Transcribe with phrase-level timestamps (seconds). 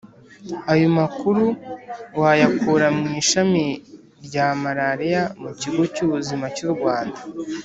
[0.71, 1.43] ayo makuru
[2.19, 3.63] wayakura mu ishami
[4.25, 7.19] rya malaria mu kigo cy'ubuzima cy'u rwanda